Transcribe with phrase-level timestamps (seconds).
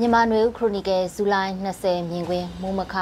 [0.00, 2.94] မြန်မာနွေဦးခရိုနီကယ်ဇူလိုင်20မြင်ကွင်းမူမခ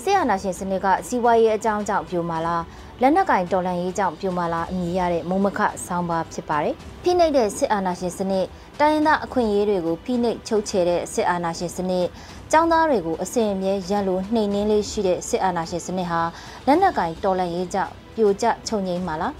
[0.00, 2.56] ဆီယနာရှင်စနစ်ကစီးပွားရေးအကြောင်းကြောင့်ပြိုမာလာ
[3.00, 8.46] လက်နက်ကင်တော်လှန်ရေးကြောင့်ပြိုမာလာအမည်ရတဲ့မုံမခဆောင်းပါဖြစ်ပါတယ်။ဖိနှိပ်တဲ့စစ်အာဏာရှင်စနစ်
[8.80, 12.06] တိုင်းရင်းသားအခွင့်အရေးတွေကိုဖိနှိပ်ချုပ်ချယ်တဲ့စစ်အာဏာရှင်စနစ်
[12.52, 16.20] ចောင်းသားတွေကိုအစဉ်အမြဲရန်လိုနှိမ်နင်းလေးရှိတဲ့စစ်အာဏာရှင်စနစ်ဟာ
[16.66, 19.34] လက်နက်ကင်တော်လှန်ရေးကြောင့်ပြိုကျချုပ်ငိမ့်မှာလား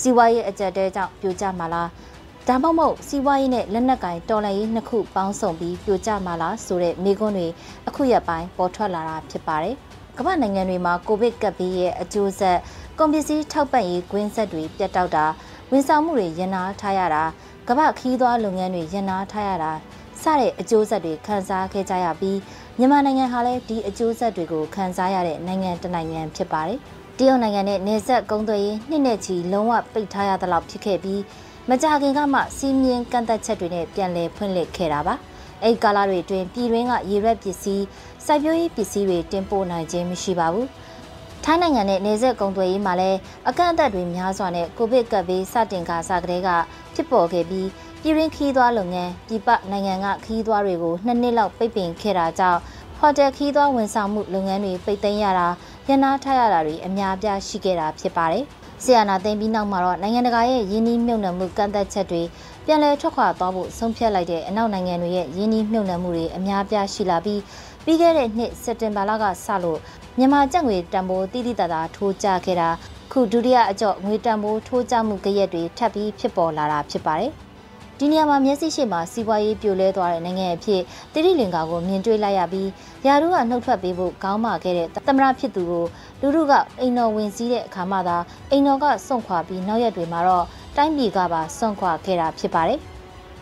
[0.00, 1.88] စီးပွားရေးအကြက်တဲကြောင့်ပြိုကျမှာလား
[2.48, 7.46] ဒါမှမဟုတ်စီးပွားရေးနဲ့လက်နက်ကင်တော်လှန်ရေးနှစ်ခုပေါင်းစုံပြီးပြိုကျမှာလားဆိုတဲ့မိကွန်းတွေ
[7.88, 9.74] အခုရက်ပိုင်းပေါ်ထွက်လာတာဖြစ်ပါတယ်။
[10.18, 12.58] ကမ္ဘာနိုင်ငံတွေမှာကိုဗစ်ကပ်ပြီးရဲ့အကျိုးဆက်
[12.98, 15.24] ကုန်ပစ္စည်းထောက်ပံ့ရေးကွင်းဆက်တွေပြတ်တောက်တာ
[15.70, 17.24] ဝန်ဆောင်မှုတွေရန်နာထားရတာ
[17.68, 19.72] ကမ္ဘာခီးသွွားလုပ်ငန်းတွေရန်နာထားရတာ
[20.22, 22.38] စတဲ့အကျိုးဆက်တွေခံစားခဲ့ကြရပြီး
[22.78, 26.78] မြန်မာနိုင်ငံဟာလည်းဒီအကျိုးဆက်တွေကိုခံစားရတဲ့နိုင်ငံတစ်နိုင်ငံဖြစ်ပါတယ်။
[27.18, 31.20] တရုတ်နိုင်ငံနဲ့နေဆက်ကုန်းသွယ်ရေးနှစ်နဲ့ချီလုံးဝပိတ်ထားရသလောက်ဖြစ်ခဲ့ပြီး
[31.72, 35.14] မကြခင်ကမှစီးမြင်ကန့်သက်ချက်တွေနဲ့ပြန်လည်ဖွင့်လှစ်ခဲ့တာပါ
[35.62, 37.84] အဲ့ကာလတွေအတွင်းပြည်တွင်းကရေရွက်ပစ္စည်း
[38.26, 40.68] စိုက်ပျိုးရေးပစ္စည်းတွေတင်ပို့နိုင်ခြင်းမရှိပါဘူး
[41.44, 46.48] ထိုင်းနိုင်ငံနဲ့နေဆက်ကုံသွယ်ရေးမှာလည်းအကန့်အသတ်တွေများစွာနဲ့ကိုဗစ်ကပ်ဘေးစတင်ကာစကတည်းက
[46.94, 47.68] ဖြစ်ပေါ်ခဲ့ပြီး
[48.02, 52.60] ပြည်ရင်းခီးသွွားလုပ်ငန်းပြည်ပနိုင်ငံကခီးသွွားတွေကိုနှစ်နှစ်လောက်ပိတ်ပင်ခဲ့တာကြောင့်
[52.98, 55.48] ဟိုတယ်ခီးသွွားဝန်ဆောင်မှုလုပ်ငန်းတွေပိတ်သိမ်းရတာ
[55.88, 58.44] ရန်နာထားရတာတွေအများအပြားရှိခဲ့တာဖြစ်ပါတယ်။
[58.82, 62.22] ဆီယနာသိမ်းပြီးနောက်မှာတော့နိုင်ငံတကာရဲ့ယင်းနှီးမြှုပ်နှံမှုကန့်သက်ချက်တွေ
[62.66, 67.40] ပြန်လည်ထွက်ခွာသွားဖို့ဆုံးဖြတ်လိုက်တဲ့အနောက်နိုင်ငံတွေရဲ့ယင်းနှီးမြှုပ်နှံမှုတွေအများပြားရှိလာပြီး
[67.84, 69.78] ပြီးခဲ့တဲ့နှစ်စက်တင်ဘာလကစလို့
[70.18, 72.68] မြန်မာကျပ်ငွေတန်ဖိုးတိတိတသာထိုးကျခဲ့တာ
[73.12, 77.32] ခုဒုတိယအကြော့ငွေတန်ဖိုးထိုးကျမှုကြရက်တွေထပ်ပြီးဖြစ်ပေါ်လာတာဖြစ်ပါတယ်။
[78.02, 80.82] ဒီနေရာမှာမျက်စိရှိမှစီးပွားရေးပြိုလဲသွားတဲ့နိုင်ငံအဖြစ်
[81.12, 82.68] တိရိလင်္ကာကိုမြင်တွေ့လိုက်ရပြီး
[83.06, 85.84] ယာရုကနှုတ်ထွက်ပေးဖို့ခေါင်းမာခဲ့တဲ့သမရဖြစ်သူကို
[86.20, 88.16] လူလူကအိမ်တော်ဝင်စည်းတဲ့အခါမှသာ
[88.50, 90.44] အိမ်တော်ကစွန့်ခွာပြီးနောက်ရက်တွေမှာတော့
[90.76, 92.80] တိုင်းပြည်ကပါစွန့်ခွာခဲ့တာဖြစ်ပါတယ်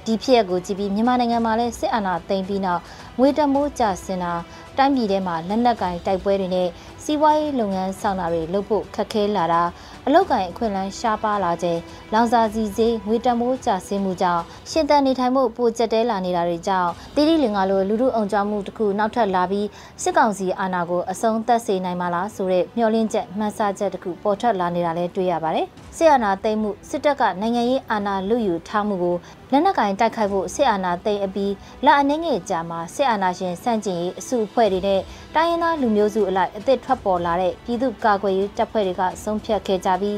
[0.04, 2.82] ဒီဖြစ်ရပ်ကိုကြည့်ပြီးမြန်မာနိုင်ငံမှာလည်းစစ်အာဏာသိမ်းပြီးနောက်
[3.18, 4.32] ငွေတမိုးကျဆင်းတာ
[4.78, 6.68] တိုင်းပြည်ထဲမှာလက်နက်ကင်တိုက်ပွဲတွေနဲ့
[7.04, 9.62] စီးပွားရေးလုပ်ငန်းဆောင်တာတွေလုပ်ဖို့ခက်ခဲလာတာ
[10.10, 11.80] အလောက်ကင်အခွင့်အလမ်းရှားပါလာခြင်း
[12.12, 19.66] လောင်စာစီစေးငွေတမိုးကျဆင်းမှုကြောင့်ရှင်သန်နေထိုင်မှုပိုကျက်တဲလာနေတာတွေကြောင့်တိတိလင်္ကာလိုလူမှုအောင်ကြမှုတစ်ခုနောက်ထပ်လာပြီး
[20.02, 29.16] စစ်ကောင်စီအာဏာကိုအဆုံးသတ်စေနိုင်မှာလားဆိုတဲ့မျှော်လင့်ချက်မှန်းဆချက်တစ်ခုပေါ်ထွက်လာနေတာလည်းတွေ့ရပါတယ်စစ်အာဏာသိမ်းမှုစစ်တပ်ကနိုင်ငံရေးအာဏာလုယူထားမှုကို
[29.52, 31.52] လက်နက်ကင်တိုက်ခိုက်ဖို့စစ်အာဏာသိမ်းအပြီး
[31.84, 35.00] လက်အနှင်းငယ်ကြာမှာစစ်အာဏာရှင်စန့်ကျင်ရေးအစုအဖွဲ့တွေနဲ့
[35.34, 40.16] တိုင်းရင်းသားလူမျိုးစုအလိုက်အသစ်ထွက်ပေါ်လာတဲ့ပြည်သူ့ကာကွယ်ရေးတပ်ဖွဲ့တွေကဆုံးဖြတ်ခဲ့ကြပြီး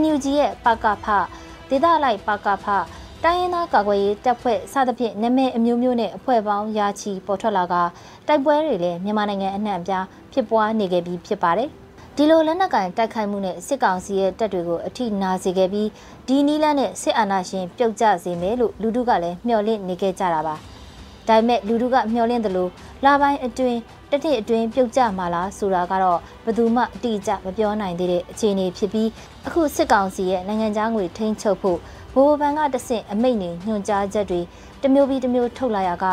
[0.00, 1.06] NUG ရဲ့ပကဖ
[1.68, 2.66] ဒေသလိုက်ပကဖ
[3.24, 7.74] တိုင်းရင်းသားကာကွယ်ရေးတပ်ဖွဲ့စသဖြင့်နာမည်အမျိုးမျိုးနဲ့အဖွဲ့ပေါင်းရာချီပေါ်ထွက်လာက
[8.26, 11.68] တိုက်ပွဲတွေလည်းမြန်မာနိုင်ငံအနှံ့အပြားဖြစ်ပွားနေခဲ့ပြီးဖြစ်ပါတယ်
[12.16, 15.88] ဒီလိုလက်နက်ကင်တိုက်ခိုက်မှုနဲ့စစ်ကောင်စီရဲ့တပ်တွေကိုအထိနာစေခဲ့ပြီး
[16.26, 20.54] ဒီနီးလန်းနဲ့စစ်အာဏာရှင်ပြုတ်ကျစေမယ်လို့လူထုကလည်းမျှော်လင့်နေခဲ့ကြတာပါ
[21.30, 22.68] ဒါပေမဲ့လူထုကမျှော်လင့်သလို
[23.04, 23.80] လာပိုင်းအတွင်း
[24.10, 29.08] တတိအတွင်းပြုတ်ကျမှာလားဆိုတာကတော့ဘယ်သူမှအတိအကျမပြောနိုင်သေးတဲ့အခြေအနေဖြစ်ပြီး
[29.46, 31.78] အခုစစ်ကောင်စီရဲ့နိုင်ငံသားငွေထိန်းချုပ်ဖို့
[32.14, 34.40] ဘိုးဘန်ကတဆင့်အမိတ်နေညွှန်ကြားချက်တွေ
[34.82, 36.06] တမျိုးပြီးတမျိုးထုတ်လာရက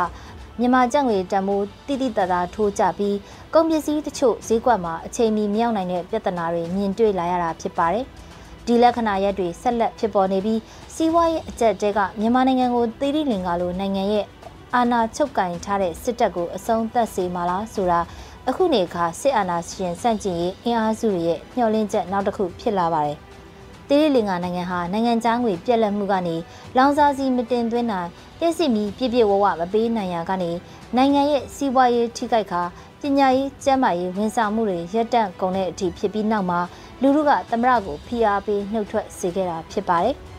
[0.59, 3.15] မြန်မာကျပ်ငွေတန်မိုးတိတိတသာထိုးကျပြီး
[3.53, 8.05] ကုန်ပစ္စည်းတချို့ဈေးကွက်မှာအချိန်မီမြောက်နိုင်တဲ့ပြဿနာတွေမြင်တွေ့လာရတာဖြစ်ပါတယ်။
[8.65, 10.59] ဒီလက္ခဏာရက်တွေဆက်လက်ဖြစ်ပေါ်နေပြီး
[10.95, 14.25] စီးပွားရေးအကျက်တဲကမြန်မာနိုင်ငံကိုသီရိလင်္ကာလိုနိုင်ငံရဲ့
[14.75, 17.99] အာဏာချုပ်ကင်ထားတဲ့စစ်တပ်ကိုအဆုံးသတ်စေမှာလားဆိုတာ
[18.49, 23.17] အခုနေခါစစ်အာဏာရှင်စန့်ကျင်ရေးအင်အားစုတွေရဲ့မျှော်လင့်ချက်နောက်တစ်ခုဖြစ်လာပါတယ်။
[23.89, 26.35] တေးလင်္ကာနိုင်ငံဟာနိုင်ငံခြားငွေပြက်လက်မှုကနေ
[26.77, 30.51] လောင်စာစီမတင်သွင်းနိုင်ပြည့်စုံပြီးပြည့်ပြည့်ဝဝမပေးနိုင်ရကနေ
[30.95, 32.61] နိုင်ငံရဲ့စီးပွားရေးထိခိုက်ခါ
[33.01, 36.59] ပညာရေးကျန်းမာရေးဝန်ဆောင်မှုတွေရပ်တန့်ကုန်တဲ့အထိဖြစ်ပြီးနောက်မှာ
[37.01, 40.15] လူလူကသမရကိုဖိအားပေးနှုတ်ထွက်စေခဲ့တာဖြစ်ပါတယ်။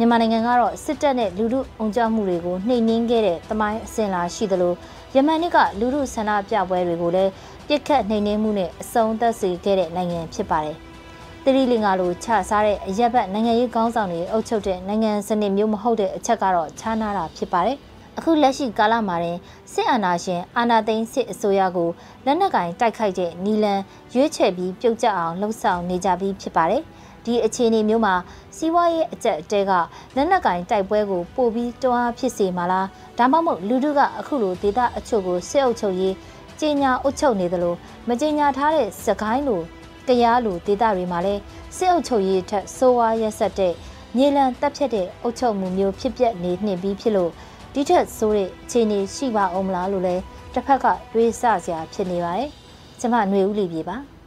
[0.00, 4.74] မြန်မာနိုင်ငံကတော့စစ်တပ်နဲ့လူထုအုံကြမှုတွေကိုနှိမ်နင်းခဲ့တဲ့တမိုင်းအစဉ်လာရှိသလို
[5.14, 7.30] ယမန်နှစ်ကလူထုဆန္ဒပြပွဲတွေကိုလည်း
[7.68, 10.76] ပြစ်ခတ်နှိမ်နင်းမှုနဲ့အဆုံးသတ်စေခဲ့တဲ့နိုင်ငံဖြစ်ပါတယ်။
[11.44, 17.76] တိရိလင်္ကာလိုချစားတဲ့အရက်ဘတ်နိုင်ငံရေးခေါင်းဆောင်တွေအုပ်ချုပ်တဲ့နိုင်ငံစနစ်မျိုးမဟုတ်တဲ့အချက်ကတော့ခြားနာတာဖြစ်ပါတယ်။
[18.18, 19.38] အခုလက်ရှိကာလမှာတင်
[19.72, 21.90] စစ်အာဏာရှင်အာဏာသိမ်းစစ်အစိုးရကို
[22.24, 23.80] လက်နက်ကင်တိုက်ခိုက်တဲ့နီလန်
[24.14, 26.82] ရွေးချယ်ပြီးပြုတ်ကျအောင်လှုံ့ဆော်နေကြပြီးဖြစ်ပါတယ်။
[27.28, 28.14] ဒီအခြေအနေမျိုးမှာ
[28.56, 29.72] စီးပွားရေးအကျက်အတဲက
[30.16, 32.86] လက်နက်ကင်တိုက်ပွဲကိုပို့ပြီးတွန်းအားဖြစ်စေမှာလား
[33.18, 36.14] ဒါမှမဟုတ်လူထုကအခုလိုဒေတာအချို့ကိုစစ်အုပ်ချုပ်ရေး
[36.60, 37.74] ကြီးညာအုပ်ချုပ်နေသလို
[38.08, 39.62] မကြီးညာထားတဲ့စကိုင်းလို
[40.08, 41.40] တရားလိုဒေတာတွေမှာလည်း
[41.76, 43.74] စစ်အုပ်ချုပ်ရေးထက်ဆိုးဝါးရက်ဆက်တဲ့
[44.16, 47.30] မြေလံတက်ဖြတ်တဲ့အုပ်ချုပ်မှုမျိုးဖြစ်ပျက်နေနှင့်ပြီးဖြစ်လို့
[47.74, 50.16] ဒီထက်ဆိုးတဲ့အခြေအနေရှိပါအောင်မလားလို့လဲ
[50.54, 52.48] တစ်ဖက်ကတွေးဆစရာဖြစ်နေပါတယ်။
[53.00, 53.98] ကျမຫນွေဦးလီပြေပါ။